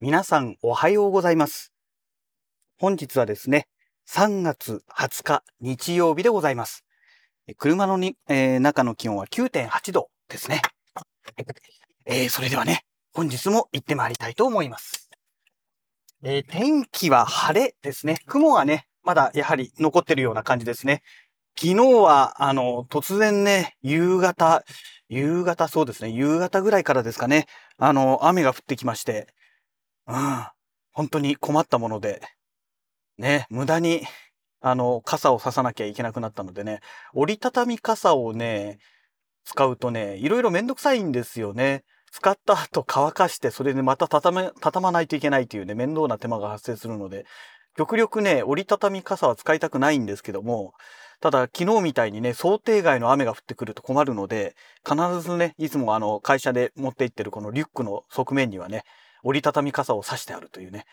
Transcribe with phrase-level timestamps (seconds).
[0.00, 1.72] 皆さんおはようございます。
[2.78, 3.66] 本日はですね、
[4.08, 6.84] 3月20日日曜日でございます。
[7.56, 10.62] 車のに、えー中の気温は9.8度ですね。
[12.06, 15.10] えーそれではね、本日も行ってまいりたいと思います。
[16.22, 18.20] えー天気は晴れですね。
[18.28, 21.02] 雲がね、まだやはり残ってるような感じですね。
[21.58, 21.74] 昨日
[22.04, 24.62] は、あの、突然ね、夕方、
[25.08, 27.46] 夕方そうですね、夕方ぐらいからですかね、
[27.78, 29.26] あの、雨が降ってきまして、
[30.08, 30.46] うん。
[30.92, 32.20] 本当に困ったもので、
[33.18, 34.02] ね、無駄に、
[34.60, 36.80] あの、傘をささなきゃいけなくなったのでね、
[37.14, 38.78] 折りたたみ傘をね、
[39.44, 41.84] 使うとね、いろいろめんどくさいんですよね。
[42.10, 47.26] 使った後乾かして、それでまた畳め、畳まないといけないというね、面倒な手間が発生するので、
[47.76, 50.72] 極力ね、折りたたみ傘は使いたくないんですけども、
[51.20, 54.54] ただ昨日みたいにね、想定外の雨が降ってくると困るので、
[54.88, 58.84] 必ずね、いつもあの、会社で持って行ってるこのリュックの側面にはね、
[59.22, 60.84] 折りたたみ傘を差してあるというね。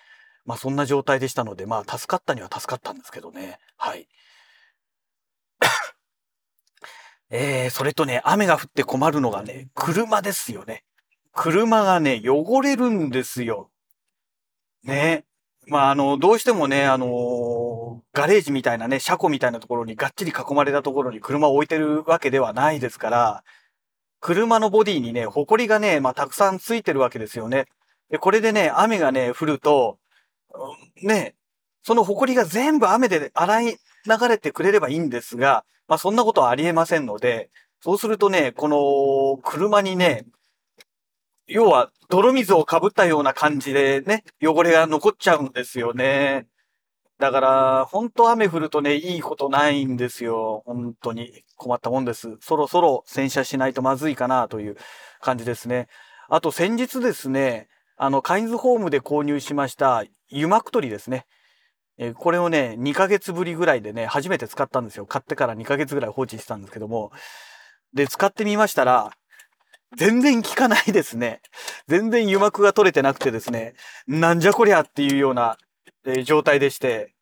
[0.46, 3.60] まあそんな状態でしたので、まあ助かったには助かったんですけどね。
[3.78, 4.08] はい。
[7.32, 10.84] えー、それとね、雨が降って困るのがね、車ですよね。
[11.34, 13.72] 車がね、汚れるんですよ。
[14.84, 15.26] ね。
[15.68, 17.76] まああの、どうしてもね、あのー
[18.16, 23.44] ガレージみたいなね、車庫みたいなところにがっちり囲まれたところに車を置いてるわけではないですから、
[24.22, 27.66] 車のボディにね、埃がね、まあたくさんついてるわけですよね。
[28.10, 30.00] で、これでね、雨がね、降ると、
[31.02, 31.36] ね、
[31.84, 33.66] その埃が全部雨で洗い
[34.06, 37.50] 流れてくれればいいんですが、まあそんなことはありえませんので、
[37.82, 40.26] そうするとね、この車にね、
[41.48, 46.48] 要は泥水をかぶったような感じでね、汚れが残っちゃうんですよね。
[47.20, 50.64] だから、本当雨降るとね、いいことないんですよ。
[50.66, 52.36] 本当に困ったもんです。
[52.42, 54.78] そろそろ洗車しないとまずいかなという
[55.22, 55.88] 感じですね。
[56.28, 61.26] あと先日ですね、あの、カインズホームで購入しました、油膜取りですね。
[61.98, 65.06] えーこれをね、2ヶ月ぶりぐらいでね、初めて使ったんですよ。
[65.06, 67.12] 買ってから2ヶ月ぐらい放置してたんですけども。
[67.94, 69.14] で、使ってみましたら、
[69.98, 71.42] 全然効かないですね。
[71.88, 73.76] 全然油膜が取れてなくてですね、
[74.08, 75.58] なんじゃこりゃっていうような、
[76.06, 77.14] えー状態でして、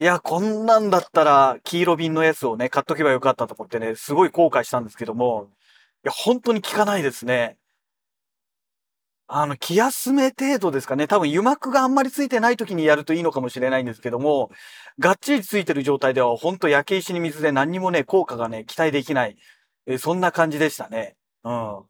[0.00, 5.48] いや、こんなんだったら、黄色瓶のやつをね、買っとけばよかったと思ってね、すごい後悔したんですけども、
[6.04, 7.56] いや、本当に効かないですね。
[9.26, 11.08] あの、気休め程度ですかね。
[11.08, 14.50] 多分油膜があんまりついてない時にやるといいのかもしれないんですけども、
[14.98, 19.36] がっちりついてる状態では、本当焼け石に水で何にもね、効果がね、期待できない。
[19.86, 21.16] えそんな感じでしたね。
[21.42, 21.82] うん。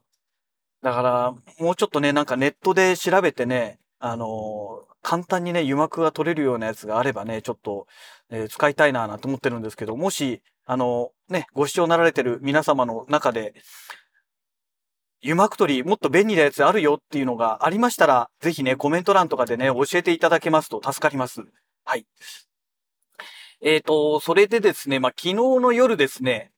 [0.83, 7.87] だから、もうちょっとね、なんかネットで調べてね、あのー簡単にね、油膜が取れるようなやつがあればね、ちょっと、
[8.31, 13.55] えー使いたいなぁなんて思ってるんですけど、もし、あのね、ご視聴なられてる皆様の中で、
[15.24, 21.42] 油膜取りもっと便利なやつあるよっていうのがありましたら、ぜひね、コメント欄とかでね、教えていただけますと助かります。
[21.84, 22.06] はい。
[23.62, 26.52] えっ、と、それでですね、まあ、昨日の夜ですね、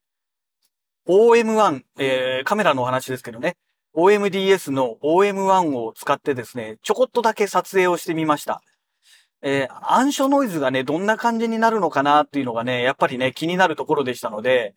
[1.06, 3.56] OM1、えーカメラのお話ですけどね、
[3.94, 8.60] OMDS の OM1 を使ってですね、ちょこっとだけ撮影をしてみました。
[9.42, 14.74] えー暗所ノイズがね、どんな感じになるのかなっていうのがね、やっぱりね、気になるところでしたので、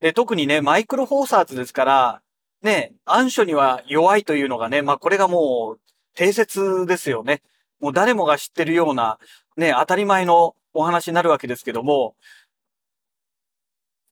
[0.00, 2.22] で、特にね、マイクロフォーサーズですから、
[2.62, 5.80] ね、暗所には弱いというのがね、まあこれがもう、
[6.14, 7.42] 定説ですよね。
[7.80, 9.18] もう誰もが知ってるような、
[9.56, 12.14] ね、当たり前のお話になるわけですけども、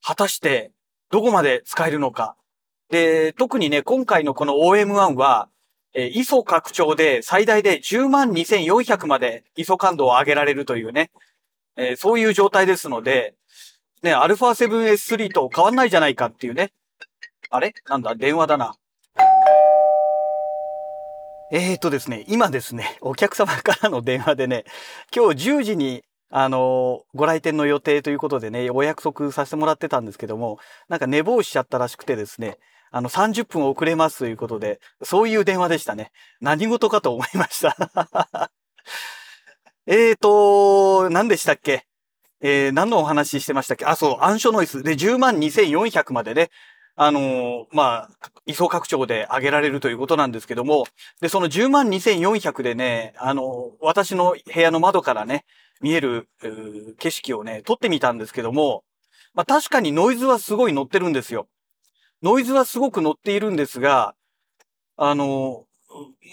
[0.03, 0.73] 果たして、
[1.11, 2.37] どこまで使えるのか。
[2.91, 5.49] で、特にね、今回のこの OM1 は、
[5.93, 11.11] えー ISO 拡張で最大で102,400まで ISO 感度を上げられるというね、
[11.77, 13.35] えーそういう状態ですので、
[14.03, 16.73] ね、α7S3 と変わんないじゃないかっていうね。
[17.53, 17.75] あれ？
[17.89, 18.15] なんだ？
[18.15, 18.77] 電話だな。
[21.53, 24.65] えーとですね、今ですね、お客様からの電話でね、
[25.13, 32.57] 今日10時に、あのーご来店の予定ということでね、お約束させてもらってたんですけども、なんか寝坊しちゃったらしくてですね、
[32.93, 36.13] あの、30分遅れますということで、そういう電話でしたね。
[36.41, 37.77] 何事かと思いました。
[39.89, 41.85] えーと、何でしたっけ？
[42.43, 43.87] えー、何のお話ししてましたっけ？
[43.87, 46.51] あ、そう、暗所ノイズで10万2400までね、
[47.03, 50.85] あのまあ、位相拡張で上げられるということなんですけども、
[51.23, 55.47] で、その102,400でね、あの私の部屋の窓からね、
[55.81, 56.29] 見える、
[56.99, 58.85] 景色をね、撮ってみたんですけども、
[59.33, 61.49] まあ確かにノイズはすごい乗ってるんですよ。
[62.23, 64.15] ノイズはすごく乗っているんですが、
[64.99, 65.65] あの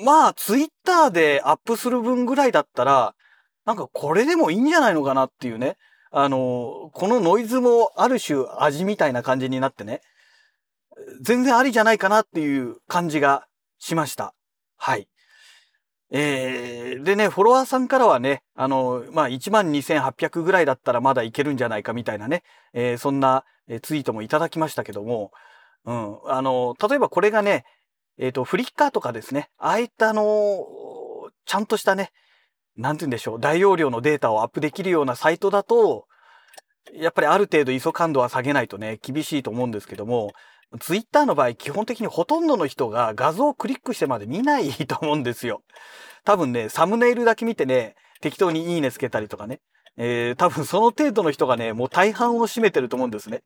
[0.04, 3.16] まあ、ツイッターでアップする分ぐらいだったら、
[3.64, 5.78] なんかこれでもいいんじゃないのかなっていうね。
[6.12, 10.02] あの、このノイズもある種味みたいな感じになってね。
[11.22, 13.48] 全然ありじゃないかなっていう感じが
[13.80, 14.34] しました。
[14.78, 15.08] はい。
[16.10, 23.44] えー、でね、フォロワーさんからはね、あの、まあ、12,800ぐらいだったらまだいけるんじゃないかみたいなね、えー、そんな
[23.82, 25.32] ツイートもいただきましたけども、
[25.86, 27.66] うん、あの、例えばこれがね、
[28.18, 30.66] えっ、ー、と、フリッカーとかですね、ああいったあの、
[31.46, 32.12] ちゃんとしたね、
[32.78, 36.08] なんて言うんでしょう、大容量のデータをアップできるようなサイトだと、
[36.94, 40.32] やっぱりある程度 ISO 感度は下げないとね、厳しいと思うんですけども、
[40.80, 45.64] ツイッターの場合、基本的にほとんどの人が画像をクリックしてまで見ないと思うんですよ。
[46.26, 49.62] 多分ね、サムネイルだけ見てね、適当にいいねつけたりとかね。
[49.96, 53.44] えー、多分 その程度の人がね、もう大半を占めてると思うんですね。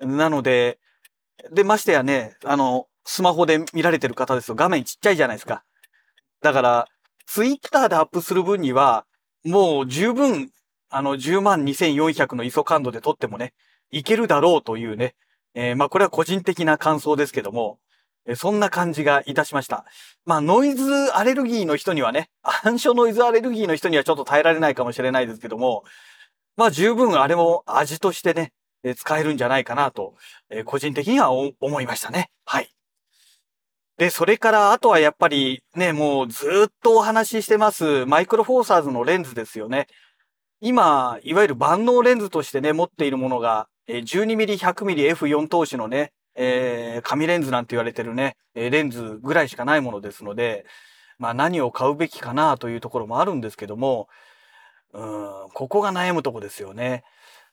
[0.00, 0.78] なので、
[1.50, 5.64] で、ましてやね、あの、スマホで見られてる方ですと画面ちっちゃいじゃないですか。
[6.42, 6.88] だから、
[7.26, 9.06] ツイッターでアップする分には、
[9.44, 10.50] もう十分、
[10.90, 13.54] あの、10万2400の ISO 感度で撮ってもね、
[13.90, 15.14] いけるだろうというね、
[15.54, 17.78] えー、まあこれは個人的な感想ですけども、
[18.26, 19.84] えそんな感じがいたしました。
[20.24, 20.84] まあノイズ
[21.14, 25.84] アレルギーの人にはね、暗所ノイズアレルギーの人にはちょっと耐えられないかもしれないですけども、
[26.56, 28.52] まあ十分あれも味としてね、
[28.82, 30.14] え使えるんじゃないかなと、
[30.50, 32.30] え個人的には思いましたね。
[32.44, 32.70] はい。
[33.96, 39.86] で、それからあとはやっぱりね、もうずっとお話ししてますマイクロフォーサーズのレンズですよね。
[40.60, 50.64] 今、いわゆる万能レンズとしてね、持っているものが、12mm、100mm、F4 投資のね、えー、紙レンズなんて言われてるね、レンズぐらいしかないものですので、
[51.18, 54.08] まあ何を買うべきかなというところもあるんですけども、
[54.92, 57.04] うん、ここが悩むとこですよね。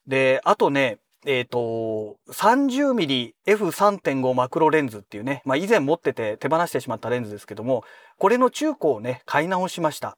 [0.07, 7.83] で、あとね、えっ、ー、と、30mm F3.5 マクロレンズっていうね、まあ以前持ってて手放してしまったレンズですけども、
[8.17, 10.17] これの中古をね、買い直しました。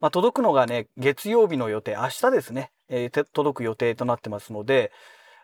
[0.00, 4.90] まあ届くのがね、月曜日の予定、明日ですね、えー、届く予定となってますので、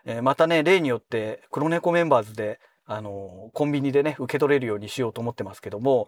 [0.07, 6.07] えー、またね、例によって黒猫メンバーズで、あのー、コンビニでね、受け取れるようにしようと思ってますけども、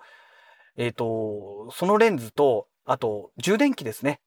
[0.77, 4.21] えっ、ー、と、そのレンズと、あと、充電器ですね。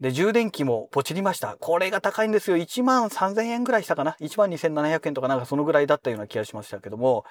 [0.00, 1.56] で、充電器もポチりました。
[1.58, 2.58] これが高いんですよ。
[2.58, 4.18] 1万3000円ぐらいしたかな。
[4.20, 7.24] 1万2700円とかなんかそのぐらいだったような気がしましたけども、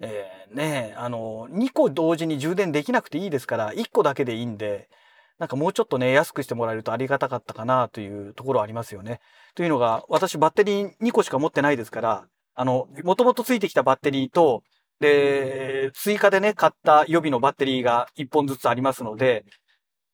[0.00, 4.88] えー、ねあの、2個同時に充電できなくていいですから、1個だけでいいんで、
[5.40, 9.20] なんかもうちょっとね、安くしてもらえるとありがたかったかなというところありますよね。
[9.54, 14.62] というのが、私バッテリー2個しか持ってないですから、あの、もともとついてきたバッテリーと、
[15.00, 19.46] で、追加でね、買った予備のバッテリーが1本ずつありますので、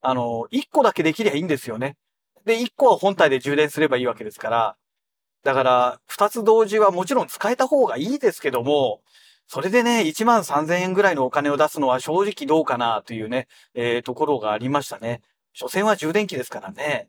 [0.00, 1.96] あの、1個だけできりゃいいんですよね。
[2.44, 4.76] で、1個は本体で充電すればいいわけですから、
[5.43, 9.00] だから、2つ同時はもちろん使えた方がいいですけども、
[9.48, 15.22] それでね、1万3000円ぐらいのお金を出すのは正直どうかなというね、えー、ところがありましたね。
[15.52, 17.08] 所詮は充電器ですからね。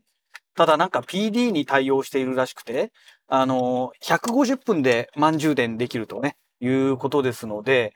[0.54, 2.92] ただなんか PD に対応しているらしくて、
[3.26, 7.94] あのー150分で満充電できるとね、いうことですので、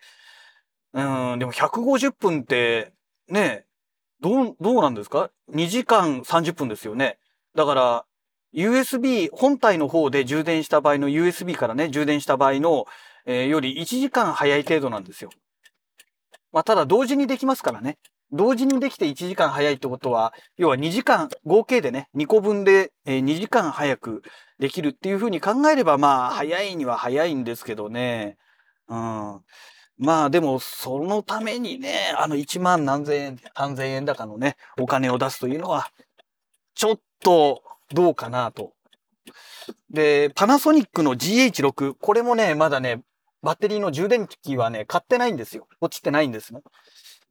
[0.93, 1.01] う
[1.37, 2.93] ん、でも150分って、
[3.29, 3.65] ね、
[4.21, 7.19] どう、どうなんですか ?2 時間30分ですよね。
[7.55, 8.05] だから、
[8.55, 12.87] USB、本体の方で充電した場合の USB からね、充電した場合の、
[13.27, 15.31] えー、より1時間早い程度なんですよ。
[16.53, 17.99] まあ、ただ同時にできますからね。
[18.33, 24.23] 同時にできて1時間早いってことは、要は2時間、合計でね、2個分で、2時間早く
[24.59, 28.39] できるっていうふうに考えれば、まあ、早いには早いんですけどね。
[28.89, 29.41] うん。
[29.99, 35.91] まあでも、そのためにね、あの1万何千円、3千円高のね、お金を出すというのは、
[36.75, 38.73] ちょっとどうかなと。
[39.91, 43.03] で、パナソニックの GH6、これもね、まだね、
[43.43, 45.67] バッテリーの充電器はね、買ってないんですよ。
[45.81, 46.61] 落ちてないんですね。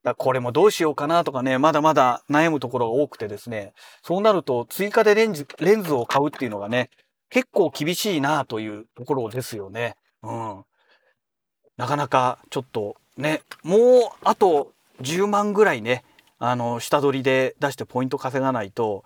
[0.03, 6.89] だこれもどうしようかなとかね、まだまだ悩むところが多くてですね、そうなると追加でレンズ、レンズを買うっていうのがね、
[7.30, 9.96] 結構厳しいなというところですよね。
[10.24, 10.63] うん。
[11.77, 13.82] なかなかちょっとね、もう
[14.24, 16.03] あと10万ぐらいね、
[16.39, 19.03] あの、下取りで出してポイント稼がないと、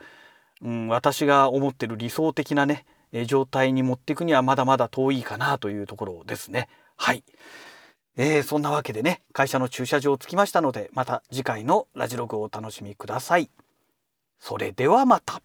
[0.61, 2.85] うん、私が思ってる理想的なね、
[3.27, 6.69] 状態に持っていくにはまだまだ遠いかなというところですね。
[6.95, 7.23] はい。
[8.17, 13.49] えー、そんなわけでね、会社の駐車場を着きましたので、また次回のラジログをお楽しみください。
[14.39, 15.41] それではまた。